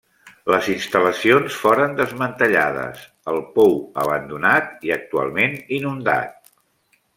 [0.51, 6.53] Les instal·lacions foren desmantellades, el pou abandonat i actualment inundat.